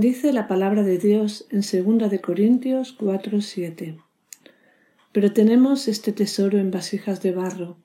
[0.00, 3.98] Dice la palabra de Dios en 2 de Corintios 4:7.
[5.10, 7.78] Pero tenemos este tesoro en vasijas de barro,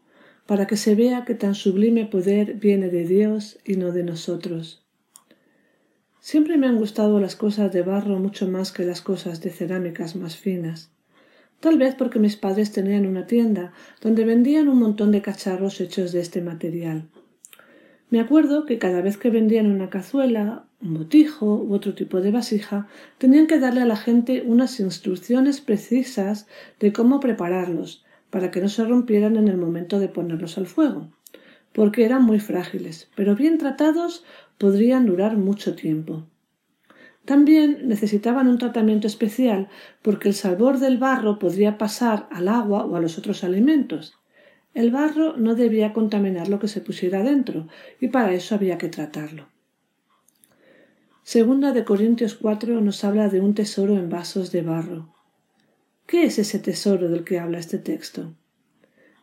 [0.45, 4.85] para que se vea que tan sublime poder viene de Dios y no de nosotros.
[6.19, 10.15] Siempre me han gustado las cosas de barro mucho más que las cosas de cerámicas
[10.15, 10.91] más finas.
[11.61, 16.11] Tal vez porque mis padres tenían una tienda donde vendían un montón de cacharros hechos
[16.11, 17.09] de este material.
[18.13, 22.29] Me acuerdo que cada vez que vendían una cazuela, un botijo u otro tipo de
[22.29, 26.45] vasija, tenían que darle a la gente unas instrucciones precisas
[26.79, 31.07] de cómo prepararlos, para que no se rompieran en el momento de ponerlos al fuego,
[31.71, 34.23] porque eran muy frágiles, pero bien tratados
[34.59, 36.27] podrían durar mucho tiempo.
[37.25, 39.69] También necesitaban un tratamiento especial
[40.03, 44.13] porque el sabor del barro podría pasar al agua o a los otros alimentos,
[44.73, 47.67] el barro no debía contaminar lo que se pusiera dentro,
[47.99, 49.47] y para eso había que tratarlo.
[51.23, 55.13] Segunda de Corintios 4 nos habla de un tesoro en vasos de barro.
[56.05, 58.33] ¿Qué es ese tesoro del que habla este texto?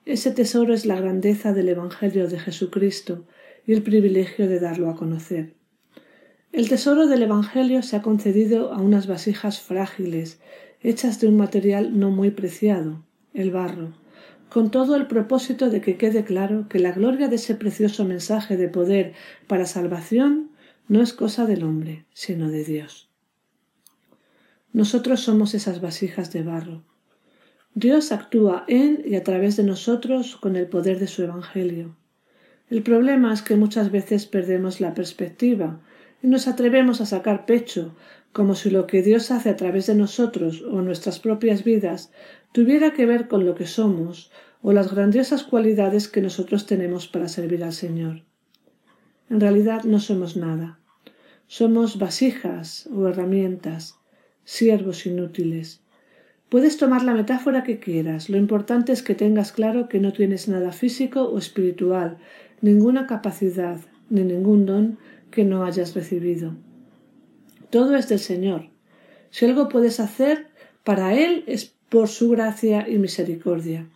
[0.06, 3.26] Ese tesoro es la grandeza del Evangelio de Jesucristo
[3.66, 5.54] y el privilegio de darlo a conocer.
[6.52, 10.40] El tesoro del Evangelio se ha concedido a unas vasijas frágiles,
[10.80, 13.92] hechas de un material no muy preciado, el barro,
[14.50, 18.56] con todo el propósito de que quede claro que la gloria de ese precioso mensaje
[18.56, 19.14] de poder
[19.46, 20.50] para salvación
[20.88, 23.08] no es cosa del hombre, sino de Dios.
[24.72, 26.82] Nosotros somos esas vasijas de barro.
[27.74, 31.96] Dios actúa en y a través de nosotros con el poder de su Evangelio.
[32.68, 35.80] El problema es que muchas veces perdemos la perspectiva
[36.22, 37.94] y nos atrevemos a sacar pecho,
[38.32, 42.12] como si lo que Dios hace a través de nosotros o nuestras propias vidas
[42.52, 44.30] tuviera que ver con lo que somos
[44.62, 48.22] o las grandiosas cualidades que nosotros tenemos para servir al Señor.
[49.28, 50.78] En realidad no somos nada.
[51.46, 53.96] Somos vasijas o herramientas,
[54.44, 55.80] siervos inútiles.
[56.48, 60.48] Puedes tomar la metáfora que quieras, lo importante es que tengas claro que no tienes
[60.48, 62.18] nada físico o espiritual,
[62.60, 64.98] ninguna capacidad, ni ningún don
[65.30, 66.54] que no hayas recibido.
[67.70, 68.68] Todo es del Señor.
[69.30, 70.48] Si algo puedes hacer,
[70.84, 73.88] para Él es por su gracia y misericordia.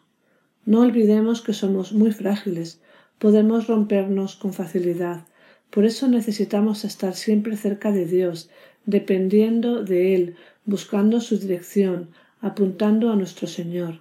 [0.64, 2.80] No olvidemos que somos muy frágiles,
[3.18, 5.26] podemos rompernos con facilidad.
[5.70, 8.48] Por eso necesitamos estar siempre cerca de Dios,
[8.86, 12.10] dependiendo de Él, buscando su dirección,
[12.40, 14.00] apuntando a nuestro Señor.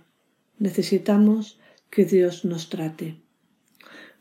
[0.59, 1.59] Necesitamos
[1.89, 3.15] que Dios nos trate.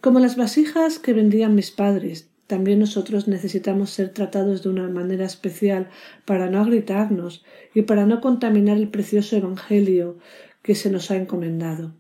[0.01, 5.25] Como las vasijas que vendían mis padres, también nosotros necesitamos ser tratados de una manera
[5.25, 5.89] especial
[6.27, 7.43] para no agritarnos
[7.73, 10.19] y para no contaminar el precioso Evangelio
[10.61, 11.95] que se nos ha encomendado.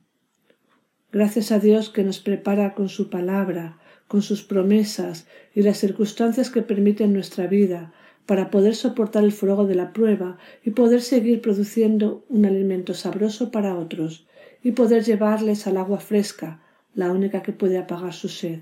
[1.10, 6.50] Gracias a Dios que nos prepara con su palabra, con sus promesas y las circunstancias
[6.50, 7.94] que permiten nuestra vida
[8.26, 13.50] para poder soportar el fuego de la prueba y poder seguir produciendo un alimento sabroso
[13.50, 14.26] para otros
[14.62, 16.60] y poder llevarles al agua fresca,
[16.92, 18.60] la única que puede apagar su sed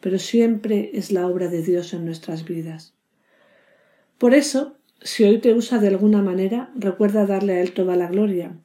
[0.00, 2.94] pero siempre es la obra de Dios en nuestras vidas.
[4.18, 8.08] Por eso, si hoy te usa de alguna manera, recuerda darle a Él toda la
[8.08, 8.56] gloria,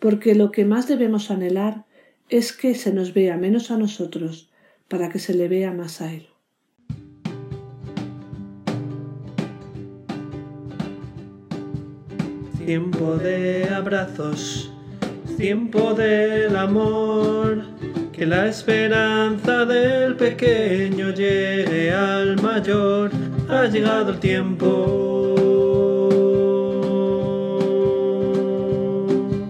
[0.00, 1.84] porque lo que más debemos anhelar
[2.28, 4.50] es que se nos vea menos a nosotros,
[4.88, 6.26] para que se le vea más a Él.
[12.64, 14.72] Tiempo de abrazos,
[15.36, 17.75] tiempo del amor
[18.16, 23.10] que la esperanza del pequeño llegue al mayor,
[23.46, 25.34] ha llegado el tiempo.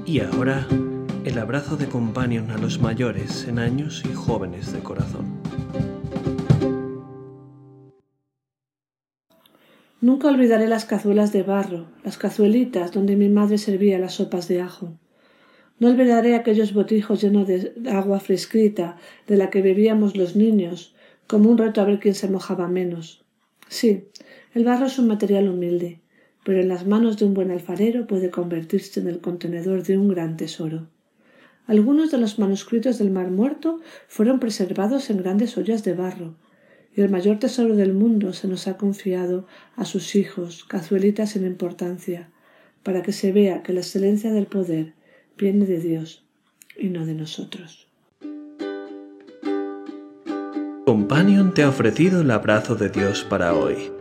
[0.04, 0.66] Y ahora,
[1.24, 5.40] el abrazo de companion a los mayores en años y jóvenes de corazón.
[10.00, 14.60] Nunca olvidaré las cazuelas de barro, las cazuelitas donde mi madre servía las sopas de
[14.60, 14.98] ajo.
[15.78, 18.96] No olvidaré aquellos botijos llenos de agua fresquita
[19.26, 20.94] de la que bebíamos los niños,
[21.26, 23.24] como un reto a ver quién se mojaba menos.
[23.68, 24.08] Sí,
[24.54, 26.00] el barro es un material humilde,
[26.44, 30.08] pero en las manos de un buen alfarero puede convertirse en el contenedor de un
[30.08, 30.88] gran tesoro.
[31.66, 36.36] Algunos de los manuscritos del Mar Muerto fueron preservados en grandes ollas de barro,
[36.94, 41.44] y el mayor tesoro del mundo se nos ha confiado a sus hijos, cazuelitas sin
[41.44, 42.30] importancia,
[42.82, 44.94] para que se vea que la excelencia del poder
[45.36, 46.24] viene de Dios
[46.76, 47.86] y no de nosotros.
[50.84, 53.95] Companion te ha ofrecido el abrazo de Dios para hoy.